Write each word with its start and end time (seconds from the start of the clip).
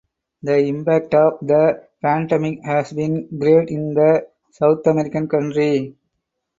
The 0.41 0.57
impact 0.57 1.13
of 1.13 1.37
the 1.45 1.87
pandemic 2.01 2.65
has 2.65 2.91
been 2.91 3.27
great 3.37 3.69
in 3.69 3.93
the 3.93 4.27
South 4.49 4.79
American 4.87 5.27
country. 5.27 5.95